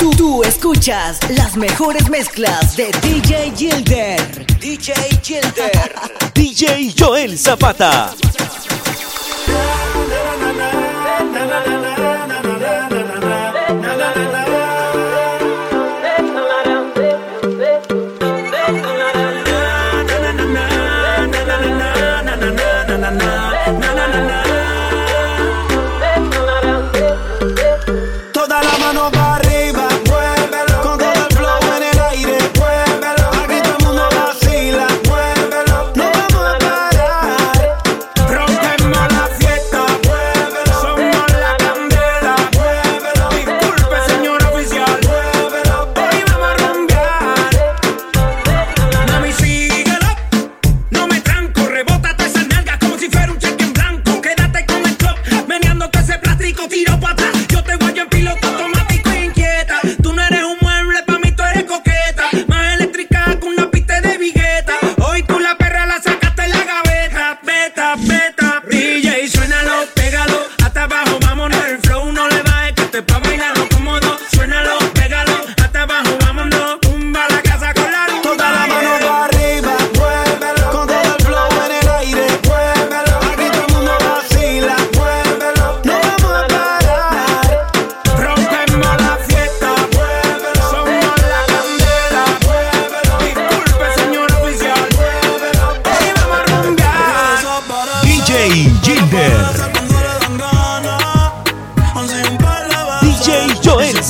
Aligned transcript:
Tú, 0.00 0.44
escuchas 0.44 1.18
las 1.30 1.56
mejores 1.56 2.08
mezclas 2.08 2.76
de 2.76 2.90
DJ 3.02 3.52
Gilder. 3.56 4.46
DJ 4.60 4.94
Gilder. 5.22 5.92
DJ 6.34 6.94
Joel 6.96 7.36
Zapata. 7.36 8.14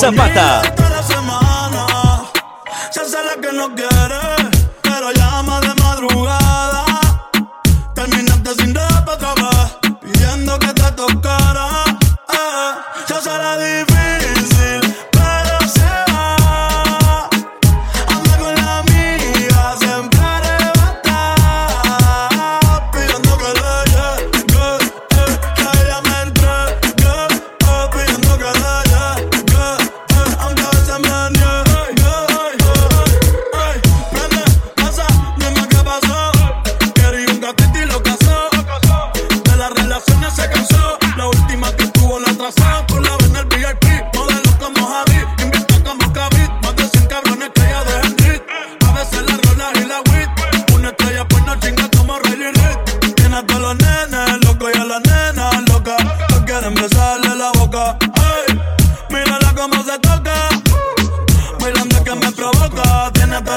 Zapata. 0.08 0.77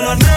no, 0.02 0.16
no. 0.16 0.31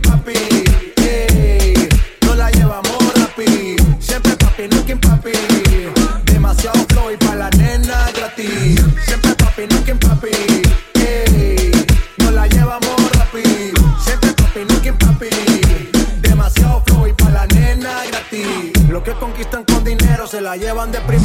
Papi, 0.00 0.34
no 2.22 2.34
la 2.34 2.50
llevamos 2.50 3.14
rápido. 3.14 3.84
Siempre 4.00 4.36
papi, 4.36 4.68
Nukin 4.68 4.98
papi, 4.98 5.32
demasiado 6.24 6.78
flow 6.88 7.10
y 7.12 7.16
pa' 7.16 7.34
la 7.34 7.50
nena 7.50 8.10
gratis. 8.14 8.80
Siempre 9.06 9.34
papi, 9.34 9.66
Nukin 9.66 9.98
papi, 9.98 10.30
no 12.18 12.30
la 12.30 12.46
llevamos 12.46 13.12
rápido. 13.18 13.82
Siempre 14.04 14.32
papi, 14.32 14.60
Nukin 14.68 14.96
papi, 14.96 15.28
demasiado 16.20 16.82
flow 16.86 17.06
y 17.06 17.12
pa' 17.12 17.30
la 17.30 17.46
nena 17.46 18.04
gratis. 18.10 18.88
Los 18.88 19.02
que 19.02 19.12
conquistan 19.12 19.64
con 19.64 19.84
dinero 19.84 20.26
se 20.26 20.40
la 20.40 20.56
llevan 20.56 20.92
de 20.92 21.00
prisa 21.00 21.17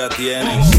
ya 0.00 0.08
tienen. 0.08 0.69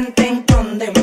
La 0.00 0.12
calienten 0.14 0.99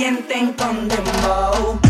calienten 0.00 0.54
con 0.54 0.88
dembow, 0.88 1.89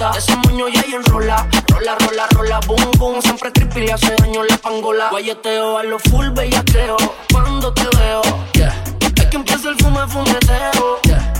Ese 0.00 0.34
moño 0.36 0.66
ya 0.68 0.82
y 0.88 0.94
enrola, 0.94 1.46
rola, 1.68 1.94
rola, 2.06 2.26
rola, 2.30 2.60
boom, 2.66 2.90
boom. 2.96 3.20
Siempre 3.20 3.52
creepy 3.52 3.80
le 3.80 3.92
hace 3.92 4.14
daño 4.16 4.42
la 4.44 4.56
pangola. 4.56 5.10
Guayeteo 5.10 5.76
a 5.76 5.82
lo 5.82 5.98
full 5.98 6.30
bellaqueo. 6.30 6.96
Cuando 7.30 7.72
te 7.74 7.86
veo. 7.98 8.22
Es 8.54 9.26
que 9.26 9.36
empieza 9.36 9.68
el 9.68 9.76
fume, 9.76 10.06
fumeteo, 10.08 11.00
yeah. 11.04 11.32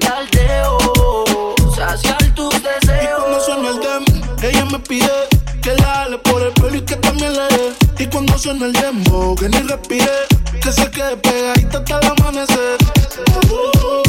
Daldeo, 0.00 1.54
saciar 1.74 2.22
tus 2.34 2.54
Y 2.54 2.60
deseos. 2.60 3.20
cuando 3.20 3.40
suena 3.40 3.68
el 3.70 3.80
dem, 3.80 4.04
ella 4.42 4.64
me 4.66 4.78
pide 4.80 5.10
que 5.62 5.74
la 5.74 5.84
jale 5.94 6.18
por 6.18 6.42
el 6.42 6.52
pelo 6.52 6.76
y 6.76 6.82
que 6.82 6.96
también 6.96 7.32
le 7.32 7.42
dé. 7.56 7.83
Y 7.98 8.06
cuando 8.06 8.36
suena 8.38 8.66
el 8.66 8.72
dembow, 8.72 9.34
que 9.36 9.48
ni 9.48 9.58
respire, 9.58 10.26
que 10.60 10.72
se 10.72 10.90
quede 10.90 11.16
pegadita 11.16 11.78
hasta 11.78 12.00
el 12.00 12.06
amanecer. 12.06 12.78
Uh, 13.50 14.02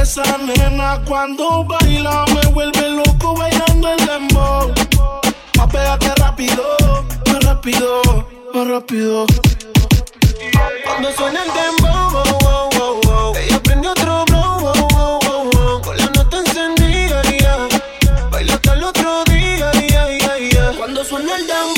esa 0.00 0.22
nena 0.38 1.02
cuando 1.06 1.64
baila 1.64 2.24
me 2.34 2.50
vuelve 2.50 2.90
loco 2.90 3.34
bailando 3.34 3.90
el 3.92 4.06
dembow. 4.06 4.72
Más 5.56 5.66
pégate 5.70 6.14
rápido, 6.16 6.64
más 7.26 7.44
rápido, 7.44 8.02
más 8.54 8.68
rápido. 8.68 9.26
Cuando 10.84 11.12
suena 11.12 11.40
el 11.44 11.52
dembow, 11.52 12.10
wow, 12.10 12.68
wow, 12.78 13.00
wow. 13.04 13.36
ella 13.36 13.62
prende 13.62 13.88
otro 13.88 14.24
blow, 14.26 14.60
wow, 14.60 14.88
wow, 14.90 15.18
wow, 15.20 15.50
wow. 15.52 15.82
con 15.82 15.96
la 15.96 16.06
nota 16.06 16.38
encendida, 16.38 17.22
ya. 17.38 17.68
baila 18.30 18.54
hasta 18.54 18.72
el 18.72 18.84
otro 18.84 19.24
día. 19.24 19.70
Cuando 20.78 21.04
suena 21.04 21.36
el 21.36 21.46
dembow, 21.46 21.69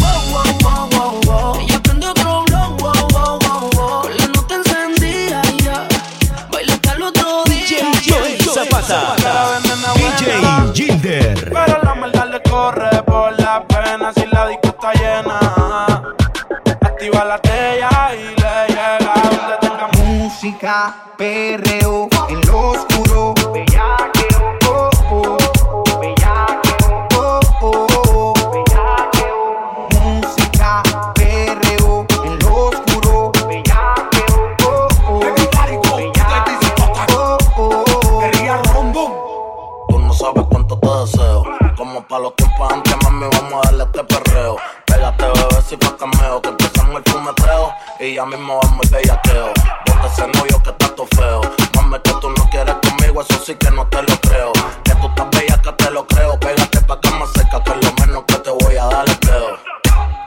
sabes 40.23 40.47
cuánto 40.49 40.79
te 40.79 40.89
deseo. 40.89 41.45
Como 41.77 42.07
pa' 42.07 42.19
los 42.21 42.37
tiempos 42.37 42.73
antes, 42.73 42.95
mami, 43.03 43.27
vamos 43.33 43.55
a 43.55 43.71
darle 43.71 43.85
este 43.85 44.05
perreo. 44.05 44.57
Pégate, 44.87 45.25
bebé, 45.25 45.63
si 45.69 45.77
pa' 45.77 45.97
cameo. 45.97 46.41
Que 46.41 46.49
empezamos 46.51 46.97
el 46.97 47.13
fumeteo 47.13 47.73
y 47.99 48.15
ya 48.15 48.27
mismo 48.27 48.61
vamos 48.63 48.87
el 48.87 48.91
bellaqueo. 48.91 49.53
Bota 49.87 50.07
ese 50.07 50.27
novio 50.29 50.63
que 50.63 50.71
está 50.71 50.95
todo 50.95 51.07
feo. 51.17 51.41
Mami, 51.75 51.99
que 52.05 52.13
tú 52.21 52.31
no 52.31 52.51
quieres 52.51 52.77
conmigo, 52.87 53.23
eso 53.23 53.39
sí 53.45 53.55
que 53.57 53.71
no 53.73 53.87
te 53.89 54.03
lo 54.03 54.21
creo. 54.21 54.53
Que 54.85 54.95
tú 54.95 55.07
estás 55.09 55.31
bella, 55.31 55.61
que 55.61 55.73
te 55.73 55.91
lo 55.91 56.07
creo. 56.07 56.39
Pégate 56.39 56.81
pa' 56.83 57.01
cama 57.01 57.27
seca, 57.35 57.63
que 57.65 57.73
es 57.73 57.85
lo 57.85 58.07
menos 58.07 58.25
que 58.29 58.37
te 58.37 58.51
voy 58.51 58.77
a 58.77 58.87
dar 58.87 59.09
es 59.09 59.19
creo. 59.21 59.59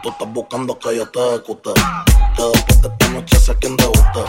Tú 0.04 0.10
estás 0.10 0.34
buscando 0.34 0.78
que 0.78 0.98
yo 0.98 1.10
te 1.10 1.20
ejecute. 1.30 1.74
Que 2.36 2.44
después 2.44 2.82
de 2.82 2.88
esta 2.90 3.10
noche 3.10 3.40
sé 3.40 3.56
quién 3.60 3.78
te 3.78 3.86
guste. 3.86 4.20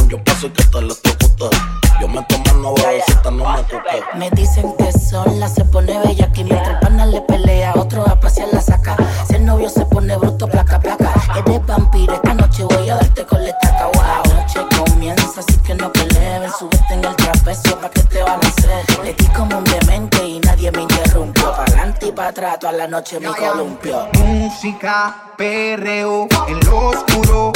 Un 0.00 0.08
yo 0.08 0.24
paso 0.24 0.46
y 0.46 0.50
que 0.50 0.64
te 0.64 0.78
electrocute. 0.78 1.81
Yo 2.02 2.08
me 2.08 2.20
tomo 2.24 2.72
una 2.72 2.82
bebecita, 2.82 3.30
no 3.30 3.48
me 3.48 3.62
cuque. 3.62 4.02
Me 4.16 4.28
dicen 4.30 4.74
que 4.76 4.90
sola 4.90 5.46
se 5.46 5.64
pone 5.64 5.96
bella 6.00 6.24
aquí 6.24 6.42
mientras 6.42 6.70
el 6.70 6.80
pana 6.80 7.06
le 7.06 7.20
pelea, 7.20 7.74
otro 7.76 8.02
a 8.04 8.18
pasear 8.18 8.48
la 8.52 8.60
saca. 8.60 8.96
Si 9.24 9.36
el 9.36 9.44
novio 9.44 9.70
se 9.70 9.84
pone 9.86 10.16
bruto, 10.16 10.48
placa, 10.48 10.80
placa. 10.80 11.12
Eres 11.36 11.64
vampiro, 11.64 12.14
esta 12.14 12.34
noche 12.34 12.64
voy 12.64 12.90
a 12.90 12.96
darte 12.96 13.24
con 13.24 13.40
la 13.44 13.50
estaca. 13.50 13.86
Wow, 13.86 14.34
la 14.34 14.42
noche 14.42 14.60
comienza, 14.76 15.38
así 15.38 15.56
que 15.58 15.76
no 15.76 15.92
pelees. 15.92 16.52
Súbete 16.58 16.92
en 16.92 17.04
el 17.04 17.14
trapecio 17.14 17.78
pa' 17.78 17.90
que 17.90 18.02
te 18.02 18.20
balance. 18.20 18.84
Le 19.04 19.14
di 19.14 19.26
como 19.26 19.58
un 19.58 19.64
demente 19.64 20.26
y 20.26 20.40
nadie 20.40 20.72
me 20.72 20.82
interrumpió. 20.82 21.52
Pa' 21.52 21.62
adelante 21.62 22.06
y 22.08 22.10
pa' 22.10 22.26
atrás, 22.26 22.58
toda 22.58 22.72
la 22.72 22.88
noche 22.88 23.20
me 23.20 23.28
columpio. 23.28 24.08
Música, 24.14 25.30
perreo 25.36 26.26
en 26.48 26.58
lo 26.66 26.88
oscuro. 26.88 27.52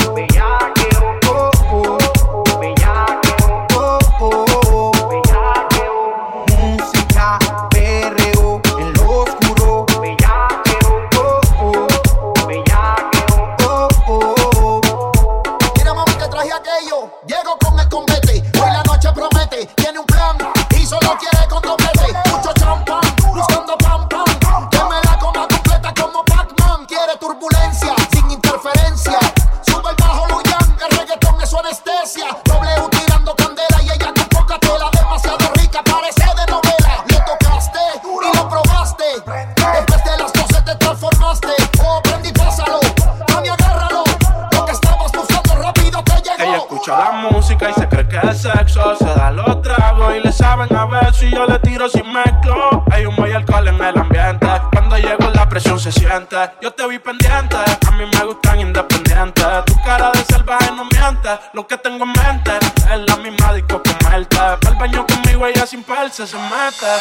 Se. 66.13 66.25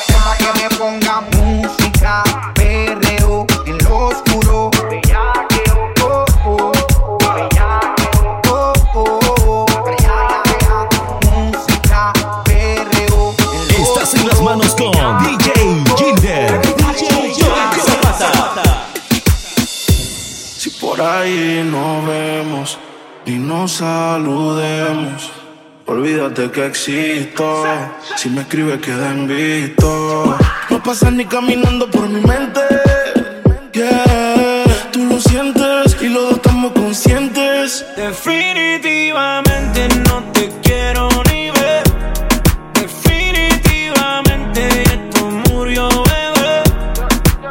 Deja 0.07 0.37
que 0.37 0.63
me 0.63 0.69
ponga 0.77 1.21
música, 1.21 2.23
perreo 2.55 3.45
en 3.65 3.77
lo 3.83 4.07
oscuro. 4.07 4.71
Bellaqueo, 4.89 5.93
oh, 6.03 6.25
oh, 6.45 7.17
bellaqueo, 7.35 8.41
oh, 8.49 8.73
oh, 8.95 9.65
música, 11.31 12.13
perreo 12.45 13.35
en 13.53 13.69
lo 13.69 13.83
Estás 13.83 14.13
en 14.15 14.27
las 14.27 14.41
manos 14.41 14.73
con 14.75 14.91
DJ 15.23 15.53
Jinder. 15.97 16.61
DJ 16.61 17.33
Joel 17.39 17.81
Zapata. 17.81 18.87
Si 20.57 20.69
por 20.71 20.99
ahí 20.99 21.61
nos 21.63 22.07
vemos 22.07 22.79
y 23.25 23.33
nos 23.33 23.73
saludemos, 23.73 25.31
olvídate 25.85 26.49
que 26.51 26.65
existo. 26.65 27.63
Si 28.15 28.29
me 28.29 28.41
escribes, 28.41 28.79
queda 28.81 29.11
en 29.11 29.27
visto. 29.27 30.37
No 30.69 30.83
pasas 30.83 31.13
ni 31.13 31.25
caminando 31.25 31.89
por 31.89 32.09
mi 32.09 32.21
mente. 32.21 32.61
Tú 34.91 35.05
lo 35.05 35.19
sientes 35.19 35.97
y 36.01 36.07
los 36.09 36.23
dos 36.23 36.33
estamos 36.37 36.71
conscientes. 36.71 37.85
Definitivamente 37.95 39.87
no 40.09 40.23
te 40.33 40.49
quiero 40.63 41.09
ni 41.29 41.51
ver. 41.51 41.83
Definitivamente 42.73 44.83
esto 44.83 45.25
murió, 45.49 45.89
bebé. 45.89 46.63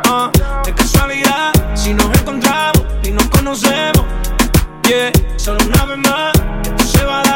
Ah, 0.07 0.31
de 0.65 0.73
casualidad, 0.75 1.53
si 1.75 1.93
nos 1.93 2.07
encontramos 2.19 2.83
y 3.03 3.11
nos 3.11 3.27
conocemos. 3.29 4.05
Yeah, 4.89 5.13
solo 5.37 5.59
una 5.67 5.85
vez 5.85 5.99
más, 5.99 6.33
esto 6.63 6.85
se 6.99 7.05
va 7.05 7.21
a 7.21 7.25
dar 7.25 7.34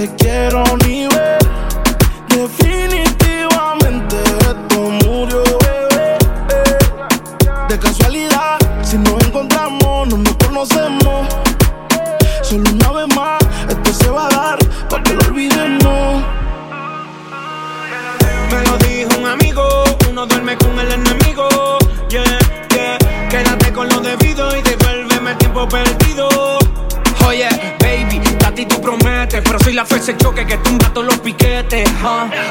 te 0.00 0.08
quiero 0.16 0.79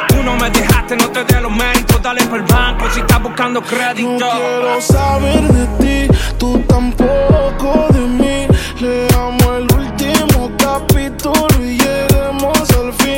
Tú 0.07 0.23
no 0.23 0.35
me 0.35 0.49
dejaste, 0.49 0.95
no 0.95 1.09
te 1.09 1.23
dé 1.23 1.41
los 1.41 1.51
méritos, 1.51 2.01
dale 2.01 2.23
por 2.25 2.39
el 2.39 2.45
banco 2.45 2.85
si 2.91 2.99
estás 2.99 3.21
buscando 3.21 3.61
crédito. 3.61 4.09
No 4.09 4.31
quiero 4.31 4.81
saber 4.81 5.41
de 5.41 6.07
ti, 6.07 6.13
tú 6.37 6.59
tampoco 6.67 7.87
de 7.93 7.99
mí. 7.99 8.47
Leamos 8.79 9.43
el 9.57 9.67
último 9.75 10.51
capítulo 10.57 11.47
y 11.59 11.77
lleguemos 11.77 12.69
al 12.71 12.93
fin. 12.93 13.08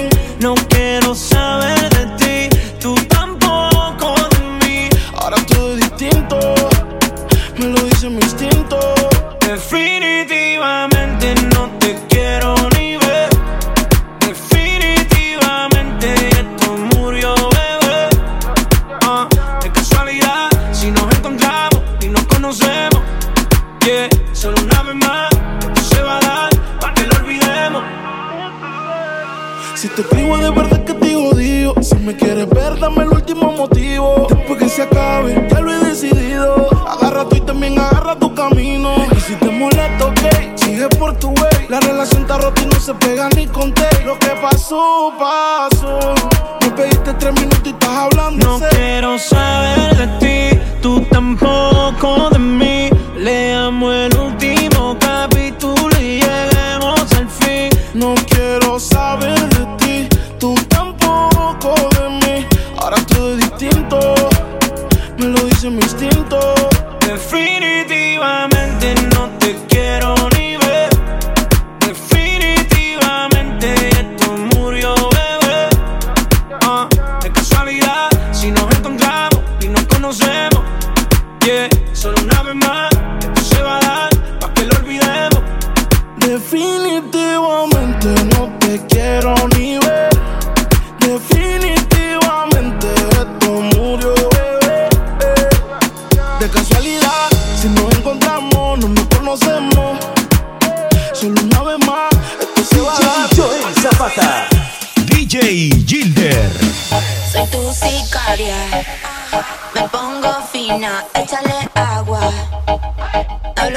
Si 29.81 29.88
te 29.88 30.03
escribo 30.03 30.38
de 30.38 30.51
verdad 30.51 30.83
que 30.83 30.93
te 30.93 31.15
odio 31.15 31.73
Si 31.81 31.95
me 31.95 32.15
quieres 32.15 32.47
ver, 32.50 32.79
dame 32.79 33.01
el 33.01 33.09
último 33.09 33.51
motivo. 33.51 34.27
Después 34.29 34.59
que 34.59 34.69
se 34.69 34.83
acabe, 34.83 35.47
ya 35.50 35.59
lo 35.59 35.73
he 35.73 35.85
decidido. 35.85 36.67
Agarra 36.88 37.27
tú 37.27 37.38
y 37.38 37.41
también 37.41 37.79
agarra 37.79 38.15
tu 38.15 38.31
camino. 38.35 38.93
Y 39.11 39.19
si 39.21 39.33
te 39.38 39.50
molesta, 39.50 40.05
ok, 40.05 40.55
sigue 40.55 40.88
por 41.00 41.17
tu 41.17 41.29
way. 41.29 41.65
La 41.67 41.79
relación 41.79 42.21
está 42.21 42.38
rota 42.38 42.61
y 42.61 42.67
no 42.67 42.79
se 42.79 42.93
pega 42.93 43.27
ni 43.35 43.47
con 43.47 43.73
té 43.73 43.89
Lo 44.05 44.19
que 44.19 44.29
pasó, 44.39 45.13
pasó. 45.17 46.13
Me 46.61 46.69
pediste 46.69 47.15
tres 47.15 47.33
minutos 47.33 47.63
y 47.65 47.69
estás 47.69 47.89
hablando 47.89 48.59
No 48.59 48.67
quiero 48.69 49.17
saber 49.17 49.97
de 49.97 50.07
ti, 50.19 50.59
tú 50.83 51.01
tampoco 51.09 52.29
de 52.29 52.38
mí. 52.38 52.89
Leamos 53.17 53.95
el 53.95 54.15
último 54.15 54.95
capítulo 55.00 55.30
dice 65.62 65.70
mi 65.70 65.82
instinto. 65.82 66.39
Definitivamente 67.06 67.80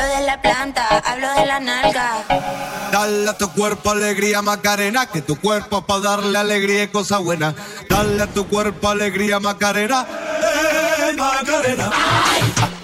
de 0.05 0.27
la 0.27 0.41
planta, 0.41 0.87
hablo 1.05 1.29
de 1.35 1.47
la 1.47 1.61
nalga. 1.61 2.25
Dale 2.93 3.29
a 3.29 3.37
tu 3.37 3.51
cuerpo 3.53 3.91
alegría 3.91 4.43
Macarena, 4.43 5.07
que 5.07 5.23
tu 5.23 5.37
cuerpo 5.41 5.83
para 5.83 6.01
darle 6.01 6.39
alegría 6.39 6.85
y 6.85 6.89
cosa 6.89 7.19
buena. 7.19 7.55
Dale 7.89 8.23
a 8.23 8.27
tu 8.27 8.47
cuerpo 8.47 8.89
alegría 8.89 9.41
Macarena, 9.41 10.07
eh, 10.41 11.13
Macarena. 11.17 11.91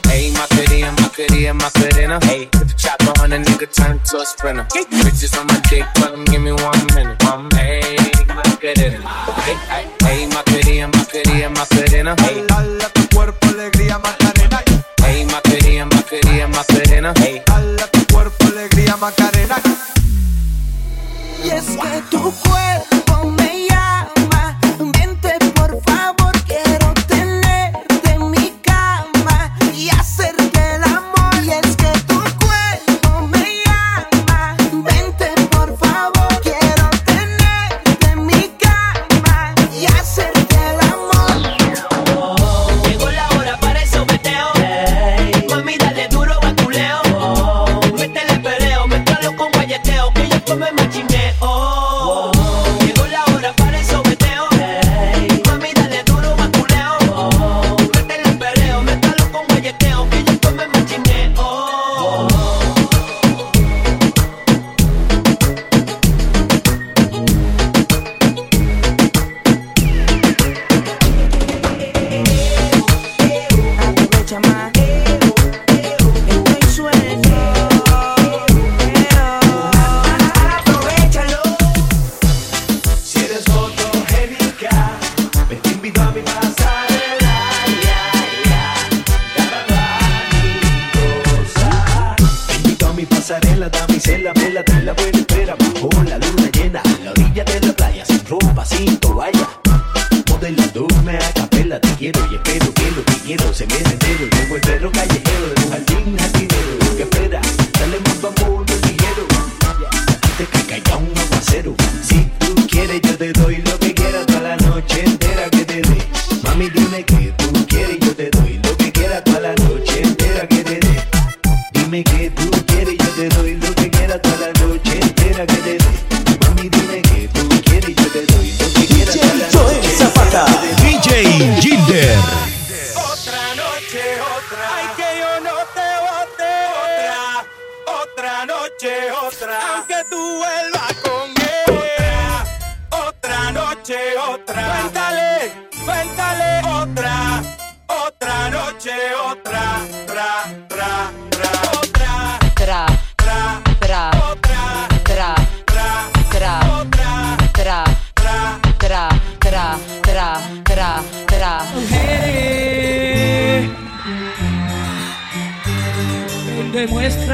Hey, 0.09 0.33
Macarena, 0.33 0.93
Macarena, 1.01 1.55
Macarena. 1.55 2.19
Hey, 2.23 2.49
put 2.51 2.67
the 2.69 2.75
chopper 2.75 3.13
on 3.23 3.33
a 3.33 3.39
nigga, 3.39 3.67
turn 3.73 4.01
to 4.11 4.19
a 4.19 4.27
sprinter. 4.27 4.67
Bitches 4.91 5.39
on 5.39 5.47
my 5.47 5.61
dick, 5.71 5.87
tell 5.95 6.13
'em 6.13 6.25
give 6.25 6.43
me 6.43 6.51
one 6.53 6.85
minute. 6.95 7.23
Um, 7.25 7.49
hey, 7.55 7.97
Macarena. 8.27 8.99
Hey, 9.47 9.57
hey, 9.71 9.87
hey, 10.03 10.27
Macarena, 10.27 10.89
Macarena, 10.89 11.49
Macarena. 11.51 12.15
Hey, 12.19 12.45
Dale 12.49 12.85
a 12.85 12.89
tu 12.91 13.09
cuerpo 13.15 13.47
alegría 13.49 13.99
Macarena, 13.99 14.63
hey, 15.05 15.25
Macarena, 15.27 15.85
Macarena, 15.87 16.49
Macarena. 16.49 16.90
Hey, 17.19 17.50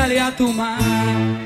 dale 0.07 0.21
a 0.21 0.31
tu 0.31 0.53
mano. 0.53 1.37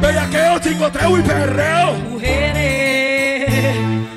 Bellaqueo, 0.00 0.58
chingoteo 0.58 1.18
y 1.18 1.22
perreo. 1.22 1.92
Mujeres, 2.10 3.76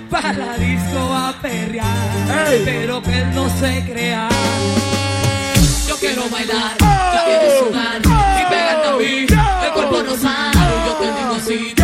para 0.10 0.34
la 0.34 0.58
disco 0.58 1.00
a 1.00 1.34
perrear. 1.42 2.48
Ey. 2.48 2.62
Pero 2.66 3.04
que 3.04 3.24
no 3.36 3.48
se 3.60 3.84
crea. 3.86 4.30
Yo 5.88 5.96
quiero 5.98 6.24
bailar, 6.30 6.76
oh. 6.82 7.14
ya 7.14 7.24
quieres 7.26 7.60
sudar. 7.60 8.02
Oh. 8.06 8.40
Y 8.40 8.50
pegarte 8.50 8.88
a 8.88 8.94
mí, 8.98 9.28
yeah. 9.28 9.66
el 9.68 9.74
cuerpo 9.74 10.04
no 10.04 10.18
sale. 10.18 10.58
Yo 10.88 10.94
te 10.96 11.06
digo 11.20 11.36
así. 11.36 11.81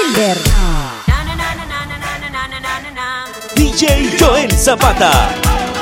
Silver. 0.00 0.38
DJ 3.54 4.16
Joel 4.16 4.50
Zapata. 4.50 5.79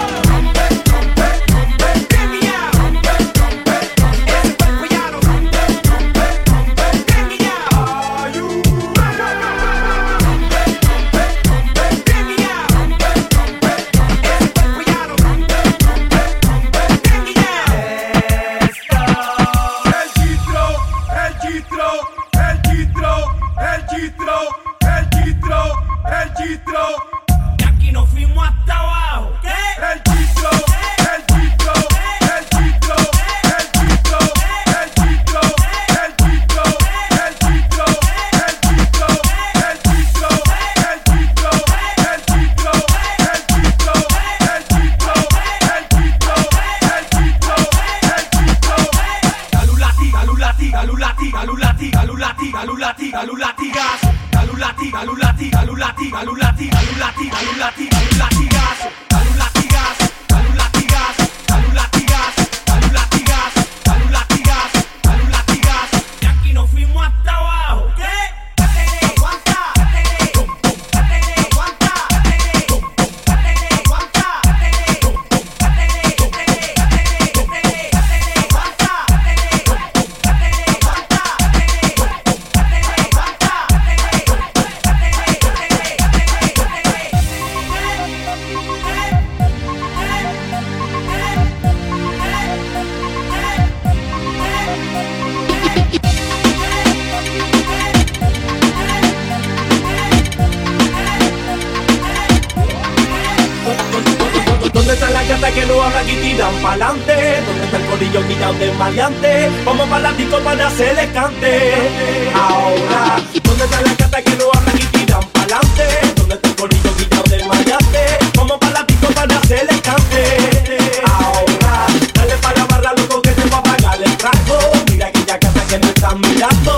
bailando. 126.39 126.78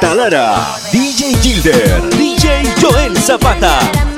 Talara, 0.00 0.76
DJ 0.92 1.34
Gilder, 1.42 2.00
DJ 2.16 2.62
Joel 2.80 3.16
Zapata. 3.16 4.17